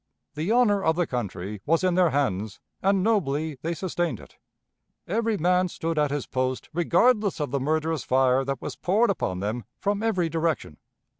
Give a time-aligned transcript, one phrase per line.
[0.33, 4.37] The honor of the country was in their hands, and nobly they sustained it.
[5.05, 9.41] Every man stood at his post, regardless of the murderous fire that was poured upon
[9.41, 10.77] them from every direction.